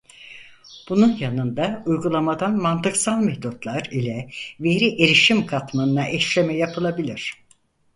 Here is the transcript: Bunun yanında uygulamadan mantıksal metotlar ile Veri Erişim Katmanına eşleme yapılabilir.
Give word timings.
Bunun 0.89 1.17
yanında 1.17 1.83
uygulamadan 1.85 2.57
mantıksal 2.61 3.17
metotlar 3.19 3.85
ile 3.91 4.29
Veri 4.59 5.03
Erişim 5.03 5.45
Katmanına 5.45 6.09
eşleme 6.09 6.57
yapılabilir. 6.57 7.33